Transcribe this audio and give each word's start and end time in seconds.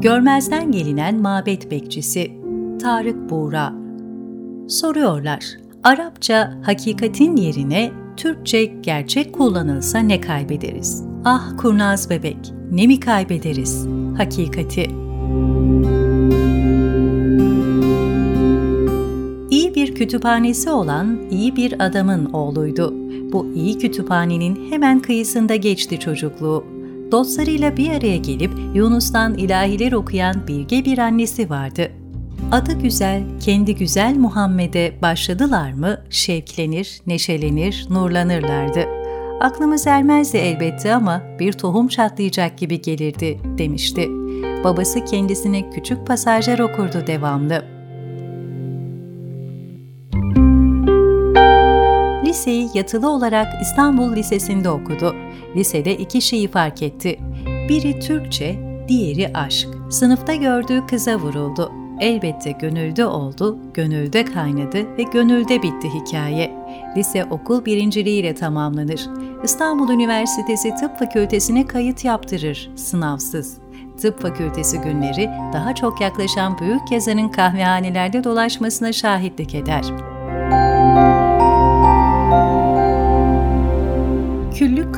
Görmezden 0.00 0.72
gelinen 0.72 1.20
mabet 1.20 1.70
bekçisi 1.70 2.32
Tarık 2.82 3.30
Buğra 3.30 3.72
Soruyorlar, 4.68 5.44
Arapça 5.84 6.54
hakikatin 6.62 7.36
yerine 7.36 7.90
Türkçe 8.16 8.64
gerçek 8.64 9.34
kullanılsa 9.34 9.98
ne 9.98 10.20
kaybederiz? 10.20 11.04
Ah 11.24 11.56
kurnaz 11.56 12.10
bebek, 12.10 12.52
ne 12.70 12.86
mi 12.86 13.00
kaybederiz? 13.00 13.86
Hakikati. 14.16 14.90
İyi 19.50 19.74
bir 19.74 19.94
kütüphanesi 19.94 20.70
olan 20.70 21.18
iyi 21.30 21.56
bir 21.56 21.86
adamın 21.86 22.24
oğluydu. 22.24 22.99
Bu 23.32 23.46
iyi 23.54 23.78
kütüphanenin 23.78 24.70
hemen 24.72 25.00
kıyısında 25.00 25.56
geçti 25.56 26.00
çocukluğu. 26.00 26.64
Dostlarıyla 27.12 27.76
bir 27.76 27.90
araya 27.90 28.16
gelip 28.16 28.50
Yunus'tan 28.74 29.34
ilahiler 29.34 29.92
okuyan 29.92 30.34
bilge 30.48 30.84
bir 30.84 30.98
annesi 30.98 31.50
vardı. 31.50 31.90
Adı 32.52 32.72
güzel, 32.72 33.22
kendi 33.40 33.74
güzel 33.74 34.16
Muhammed'e 34.16 34.94
başladılar 35.02 35.72
mı 35.72 35.98
şevklenir, 36.10 37.00
neşelenir, 37.06 37.86
nurlanırlardı. 37.90 38.80
Aklımız 39.40 39.86
ermezdi 39.86 40.36
elbette 40.36 40.94
ama 40.94 41.22
bir 41.38 41.52
tohum 41.52 41.88
çatlayacak 41.88 42.58
gibi 42.58 42.80
gelirdi 42.80 43.38
demişti. 43.58 44.08
Babası 44.64 45.04
kendisine 45.04 45.70
küçük 45.70 46.06
pasajlar 46.06 46.58
okurdu 46.58 47.06
devamlı. 47.06 47.79
Liseyi 52.30 52.70
yatılı 52.74 53.10
olarak 53.10 53.62
İstanbul 53.62 54.16
Lisesi'nde 54.16 54.70
okudu. 54.70 55.14
Lisede 55.56 55.96
iki 55.96 56.22
şeyi 56.22 56.48
fark 56.48 56.82
etti. 56.82 57.20
Biri 57.68 58.00
Türkçe, 58.00 58.58
diğeri 58.88 59.30
aşk. 59.34 59.68
Sınıfta 59.90 60.34
gördüğü 60.34 60.86
kıza 60.86 61.16
vuruldu. 61.16 61.72
Elbette 62.00 62.50
gönülde 62.50 63.06
oldu, 63.06 63.58
gönülde 63.74 64.24
kaynadı 64.24 64.96
ve 64.98 65.02
gönülde 65.02 65.62
bitti 65.62 65.88
hikaye. 65.94 66.52
Lise 66.96 67.24
okul 67.24 67.64
birinciliğiyle 67.64 68.34
tamamlanır. 68.34 69.08
İstanbul 69.44 69.88
Üniversitesi 69.88 70.74
Tıp 70.74 70.98
Fakültesine 70.98 71.66
kayıt 71.66 72.04
yaptırır, 72.04 72.70
sınavsız. 72.76 73.58
Tıp 74.00 74.22
Fakültesi 74.22 74.78
günleri 74.78 75.30
daha 75.52 75.74
çok 75.74 76.00
yaklaşan 76.00 76.58
büyük 76.58 76.92
yazarın 76.92 77.28
kahvehanelerde 77.28 78.24
dolaşmasına 78.24 78.92
şahitlik 78.92 79.54
eder. 79.54 79.84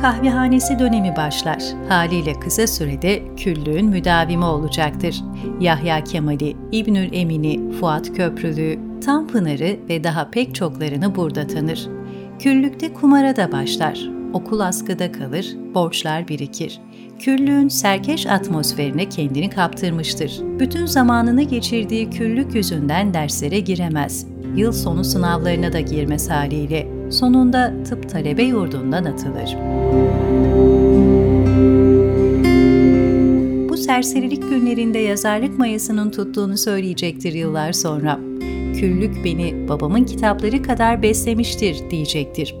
Kahvehanesi 0.03 0.79
dönemi 0.79 1.15
başlar. 1.15 1.63
Haliyle 1.89 2.33
kısa 2.33 2.67
sürede 2.67 3.23
küllüğün 3.37 3.85
müdavimi 3.85 4.45
olacaktır. 4.45 5.23
Yahya 5.59 6.03
Kemal'i, 6.03 6.55
İbnül 6.71 7.09
Emin'i, 7.13 7.71
Fuat 7.71 8.13
Köprülü, 8.13 8.79
Tanpınar'ı 9.05 9.77
ve 9.89 10.03
daha 10.03 10.29
pek 10.29 10.55
çoklarını 10.55 11.15
burada 11.15 11.47
tanır. 11.47 11.87
Küllükte 12.39 12.93
kumara 12.93 13.35
da 13.35 13.51
başlar. 13.51 14.09
Okul 14.33 14.59
askıda 14.59 15.11
kalır, 15.11 15.55
borçlar 15.73 16.27
birikir. 16.27 16.79
Küllüğün 17.19 17.67
serkeş 17.67 18.27
atmosferine 18.27 19.09
kendini 19.09 19.49
kaptırmıştır. 19.49 20.41
Bütün 20.59 20.85
zamanını 20.85 21.43
geçirdiği 21.43 22.09
küllük 22.09 22.55
yüzünden 22.55 23.13
derslere 23.13 23.59
giremez. 23.59 24.27
Yıl 24.55 24.71
sonu 24.71 25.03
sınavlarına 25.03 25.73
da 25.73 25.79
girmez 25.79 26.29
haliyle 26.29 26.92
sonunda 27.13 27.73
tıp 27.83 28.09
talebe 28.09 28.43
yurdundan 28.43 29.05
atılır. 29.05 29.57
Bu 33.69 33.77
serserilik 33.77 34.49
günlerinde 34.49 34.99
yazarlık 34.99 35.59
mayasının 35.59 36.11
tuttuğunu 36.11 36.57
söyleyecektir 36.57 37.33
yıllar 37.33 37.73
sonra. 37.73 38.19
Küllük 38.79 39.25
beni 39.25 39.69
babamın 39.69 40.03
kitapları 40.03 40.63
kadar 40.63 41.01
beslemiştir 41.01 41.89
diyecektir. 41.89 42.55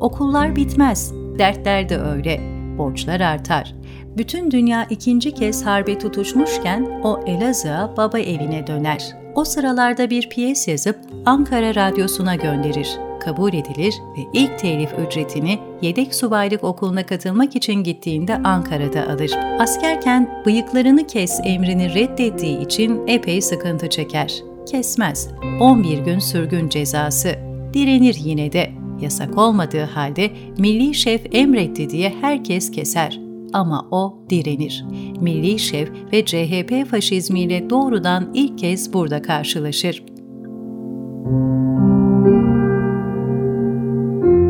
Okullar 0.00 0.56
bitmez, 0.56 1.12
dertler 1.38 1.88
de 1.88 1.98
öyle, 1.98 2.40
borçlar 2.78 3.20
artar. 3.20 3.74
Bütün 4.16 4.50
dünya 4.50 4.86
ikinci 4.90 5.34
kez 5.34 5.66
harbe 5.66 5.98
tutuşmuşken 5.98 7.00
o 7.04 7.20
Elazığ'a 7.26 7.94
baba 7.96 8.18
evine 8.18 8.66
döner. 8.66 9.16
O 9.34 9.44
sıralarda 9.44 10.10
bir 10.10 10.28
piyes 10.28 10.68
yazıp 10.68 10.96
Ankara 11.26 11.74
Radyosu'na 11.74 12.34
gönderir 12.34 13.05
kabul 13.26 13.52
edilir 13.52 13.94
ve 14.16 14.20
ilk 14.32 14.58
telif 14.58 14.90
ücretini 15.06 15.58
yedek 15.82 16.14
subaylık 16.14 16.64
okuluna 16.64 17.06
katılmak 17.06 17.56
için 17.56 17.74
gittiğinde 17.74 18.36
Ankara'da 18.36 19.08
alır. 19.08 19.30
Askerken 19.60 20.42
bıyıklarını 20.46 21.06
kes 21.06 21.40
emrini 21.44 21.94
reddettiği 21.94 22.60
için 22.60 23.06
epey 23.06 23.42
sıkıntı 23.42 23.88
çeker. 23.88 24.34
Kesmez. 24.70 25.28
11 25.60 25.98
gün 25.98 26.18
sürgün 26.18 26.68
cezası. 26.68 27.28
Direnir 27.74 28.16
yine 28.24 28.52
de. 28.52 28.70
Yasak 29.00 29.38
olmadığı 29.38 29.84
halde 29.84 30.30
milli 30.58 30.94
şef 30.94 31.34
emretti 31.34 31.90
diye 31.90 32.12
herkes 32.20 32.70
keser 32.70 33.20
ama 33.52 33.86
o 33.90 34.18
direnir. 34.30 34.84
Milli 35.20 35.58
şef 35.58 35.90
ve 36.12 36.24
CHP 36.24 36.90
faşizmiyle 36.90 37.70
doğrudan 37.70 38.30
ilk 38.34 38.58
kez 38.58 38.92
burada 38.92 39.22
karşılaşır. 39.22 40.02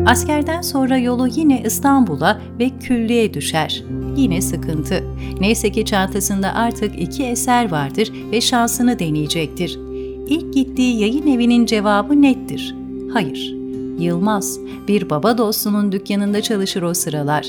Askerden 0.07 0.61
sonra 0.61 0.97
yolu 0.97 1.27
yine 1.27 1.63
İstanbul'a 1.65 2.41
ve 2.59 2.69
külliye 2.69 3.33
düşer. 3.33 3.83
Yine 4.15 4.41
sıkıntı. 4.41 5.03
Neyse 5.39 5.71
ki 5.71 5.85
çantasında 5.85 6.53
artık 6.53 7.01
iki 7.01 7.23
eser 7.23 7.71
vardır 7.71 8.11
ve 8.31 8.41
şansını 8.41 8.99
deneyecektir. 8.99 9.79
İlk 10.27 10.53
gittiği 10.53 10.99
yayın 10.99 11.27
evinin 11.27 11.65
cevabı 11.65 12.21
nettir. 12.21 12.75
Hayır. 13.13 13.55
Yılmaz, 13.99 14.59
bir 14.87 15.09
baba 15.09 15.37
dostunun 15.37 15.91
dükkanında 15.91 16.41
çalışır 16.41 16.81
o 16.81 16.93
sıralar. 16.93 17.45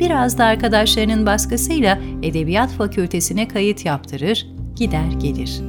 Biraz 0.00 0.38
da 0.38 0.44
arkadaşlarının 0.44 1.26
baskısıyla 1.26 1.98
Edebiyat 2.22 2.70
Fakültesine 2.70 3.48
kayıt 3.48 3.84
yaptırır, 3.84 4.46
gider 4.76 5.12
gelir. 5.20 5.60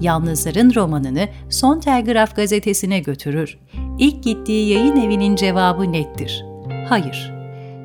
Yalnızların 0.00 0.74
romanını 0.74 1.28
Son 1.50 1.80
Telgraf 1.80 2.36
gazetesine 2.36 3.00
götürür. 3.00 3.58
İlk 4.00 4.22
gittiği 4.22 4.68
yayın 4.68 4.96
evinin 4.96 5.36
cevabı 5.36 5.92
nettir. 5.92 6.44
Hayır. 6.88 7.32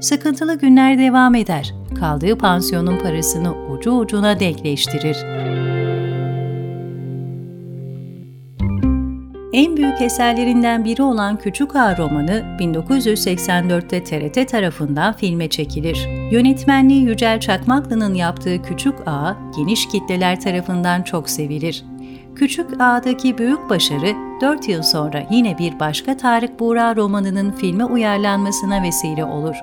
Sıkıntılı 0.02 0.60
günler 0.60 0.98
devam 0.98 1.36
eder. 1.36 1.74
Kaldığı 2.00 2.38
pansiyonun 2.38 3.00
parasını 3.00 3.54
ucu 3.72 3.92
ucuna 3.92 4.40
denkleştirir. 4.40 5.18
En 9.56 9.78
büyük 9.78 10.02
eserlerinden 10.02 10.86
biri 10.86 11.04
olan 11.04 11.38
Küçük 11.38 11.76
Ağa 11.76 11.98
romanı 11.98 12.58
1984'te 12.60 14.04
TRT 14.04 14.50
tarafından 14.50 15.14
filme 15.14 15.50
çekilir. 15.50 16.08
Yönetmenliği 16.32 17.04
Yücel 17.04 17.40
Çakmaklı'nın 17.40 18.14
yaptığı 18.14 18.62
Küçük 18.62 18.96
Ağa 19.06 19.38
geniş 19.58 19.88
kitleler 19.88 20.42
tarafından 20.42 21.04
çok 21.04 21.30
sevilir. 21.30 21.86
Küçük 22.36 22.82
Ağa'daki 22.82 23.38
büyük 23.38 23.70
başarı 23.70 24.16
4 24.42 24.70
yıl 24.70 24.82
sonra 24.82 25.24
yine 25.32 25.58
bir 25.58 25.80
başka 25.80 26.18
Tarık 26.18 26.60
Buğra 26.60 26.96
romanının 26.96 27.52
filme 27.52 27.86
uyarlanmasına 27.86 28.84
vesile 28.84 29.26
olur. 29.26 29.56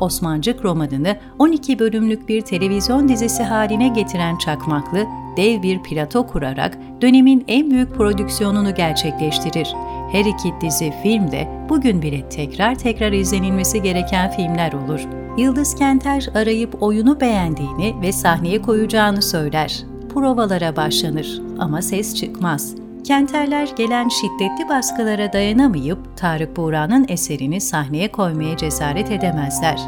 Osmancık 0.00 0.64
romanını 0.64 1.16
12 1.38 1.78
bölümlük 1.78 2.28
bir 2.28 2.40
televizyon 2.40 3.08
dizisi 3.08 3.42
haline 3.42 3.88
getiren 3.88 4.38
Çakmaklı, 4.38 5.06
dev 5.36 5.62
bir 5.62 5.82
plato 5.82 6.26
kurarak 6.26 6.78
dönemin 7.00 7.44
en 7.48 7.70
büyük 7.70 7.94
prodüksiyonunu 7.94 8.74
gerçekleştirir. 8.74 9.74
Her 10.12 10.24
iki 10.24 10.54
dizi 10.60 10.92
film 11.02 11.32
de 11.32 11.48
bugün 11.68 12.02
bile 12.02 12.28
tekrar 12.28 12.74
tekrar 12.74 13.12
izlenilmesi 13.12 13.82
gereken 13.82 14.30
filmler 14.30 14.72
olur. 14.72 15.00
Yıldız 15.38 15.74
Kenter 15.74 16.28
arayıp 16.34 16.82
oyunu 16.82 17.20
beğendiğini 17.20 17.94
ve 18.02 18.12
sahneye 18.12 18.62
koyacağını 18.62 19.22
söyler 19.22 19.84
provalara 20.14 20.76
başlanır 20.76 21.40
ama 21.58 21.82
ses 21.82 22.14
çıkmaz. 22.14 22.74
Kenterler 23.04 23.68
gelen 23.76 24.08
şiddetli 24.08 24.68
baskılara 24.68 25.32
dayanamayıp 25.32 26.16
Tarık 26.16 26.56
Buğra'nın 26.56 27.06
eserini 27.08 27.60
sahneye 27.60 28.12
koymaya 28.12 28.56
cesaret 28.56 29.10
edemezler. 29.10 29.80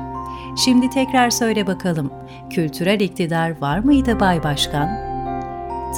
Şimdi 0.64 0.90
tekrar 0.90 1.30
söyle 1.30 1.66
bakalım, 1.66 2.10
kültürel 2.50 3.00
iktidar 3.00 3.60
var 3.60 3.78
mıydı 3.78 4.20
Bay 4.20 4.42
Başkan? 4.42 5.13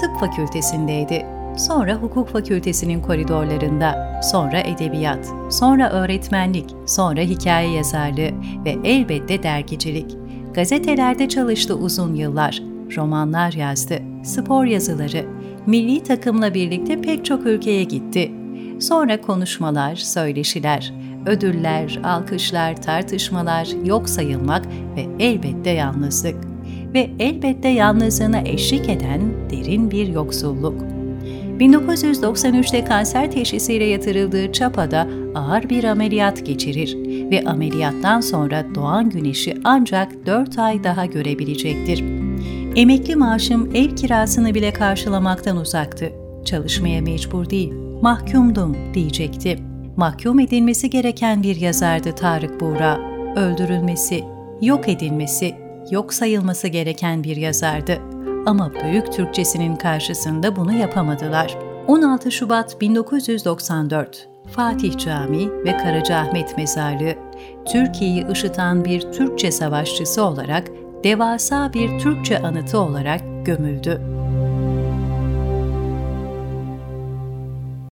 Tıp 0.01 0.21
fakültesindeydi. 0.21 1.27
Sonra 1.57 1.95
hukuk 1.95 2.29
fakültesinin 2.29 3.03
koridorlarında, 3.03 4.21
sonra 4.23 4.61
edebiyat, 4.61 5.33
sonra 5.51 5.91
öğretmenlik, 5.91 6.71
sonra 6.87 7.21
hikaye 7.21 7.71
yazarlığı 7.71 8.31
ve 8.65 8.77
elbette 8.85 9.43
dergicilik. 9.43 10.17
Gazetelerde 10.55 11.29
çalıştı 11.29 11.75
uzun 11.75 12.15
yıllar 12.15 12.63
romanlar 12.97 13.53
yazdı, 13.53 13.99
spor 14.25 14.65
yazıları, 14.65 15.27
milli 15.67 16.03
takımla 16.03 16.55
birlikte 16.55 17.01
pek 17.01 17.25
çok 17.25 17.47
ülkeye 17.47 17.85
gitti. 17.85 18.33
Sonra 18.81 19.21
konuşmalar, 19.21 19.97
söyleşiler, 19.97 20.93
Ödüller, 21.27 22.01
alkışlar, 22.05 22.83
tartışmalar, 22.83 23.69
yok 23.85 24.09
sayılmak 24.09 24.67
ve 24.97 25.25
elbette 25.25 25.71
yalnızlık. 25.71 26.56
Ve 26.97 27.11
elbette 27.19 27.69
yalnızlığına 27.69 28.41
eşlik 28.41 28.89
eden 28.89 29.21
derin 29.51 29.91
bir 29.91 30.09
yoksulluk. 30.09 30.83
1993'te 31.59 32.85
kanser 32.85 33.33
teşhisiyle 33.33 33.85
yatırıldığı 33.85 34.53
Çapa'da 34.53 35.09
ağır 35.35 35.69
bir 35.69 35.85
ameliyat 35.85 36.47
geçirir 36.47 36.97
ve 37.31 37.45
ameliyattan 37.47 38.21
sonra 38.21 38.65
doğan 38.75 39.11
güneşi 39.11 39.57
ancak 39.65 40.27
4 40.27 40.59
ay 40.59 40.85
daha 40.85 41.07
görebilecektir. 41.07 42.05
Emekli 42.77 43.17
maaşım 43.17 43.71
ev 43.75 43.97
kirasını 43.97 44.55
bile 44.55 44.73
karşılamaktan 44.73 45.57
uzaktı. 45.57 46.13
Çalışmaya 46.45 47.03
mecbur 47.03 47.51
değil, 47.51 47.73
mahkumdum 48.03 48.77
diyecekti. 48.95 49.59
Mahkum 49.97 50.41
edilmesi 50.41 50.91
gereken 50.91 51.43
bir 51.43 51.57
yazardı 51.57 52.13
Tarık 52.13 52.61
Buğra. 52.61 53.01
Öldürülmesi, 53.37 54.25
yok 54.63 54.89
edilmesi, 54.89 55.66
yok 55.91 56.15
sayılması 56.15 56.69
gereken 56.69 57.25
bir 57.25 57.37
yazardı. 57.37 57.99
Ama 58.47 58.73
Büyük 58.85 59.13
Türkçesinin 59.13 59.77
karşısında 59.77 60.57
bunu 60.57 60.73
yapamadılar. 60.73 61.59
16 61.87 62.33
Şubat 62.33 62.81
1994 62.81 64.29
Fatih 64.51 64.99
Camii 64.99 65.51
ve 65.65 65.77
Karacaahmet 65.77 66.57
Mezarlığı, 66.57 67.15
Türkiye'yi 67.73 68.27
ışıtan 68.27 68.85
bir 68.85 69.01
Türkçe 69.01 69.53
savaşçısı 69.53 70.23
olarak 70.25 70.71
devasa 71.05 71.73
bir 71.73 71.99
Türkçe 71.99 72.39
anıtı 72.39 72.79
olarak 72.79 73.21
gömüldü. 73.45 74.01